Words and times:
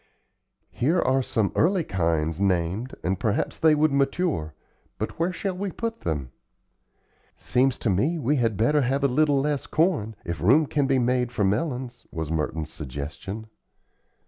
"Here 0.71 0.99
are 0.99 1.21
some 1.21 1.51
early 1.55 1.83
kinds 1.83 2.41
named 2.41 2.95
and 3.03 3.19
perhaps 3.19 3.59
they 3.59 3.75
would 3.75 3.91
mature; 3.91 4.55
but 4.97 5.19
where 5.19 5.31
shall 5.31 5.55
we 5.55 5.69
put 5.71 6.01
them?" 6.01 6.31
"Seems 7.35 7.77
to 7.77 7.89
me 7.91 8.17
we 8.17 8.37
had 8.37 8.57
better 8.57 8.81
have 8.81 9.03
a 9.03 9.07
little 9.07 9.39
less 9.39 9.67
corn, 9.67 10.15
if 10.25 10.41
room 10.41 10.65
can 10.65 10.87
be 10.87 10.97
made 10.97 11.31
for 11.31 11.43
melons," 11.43 12.07
was 12.11 12.31
Merton's 12.31 12.71
suggestion. 12.73 13.45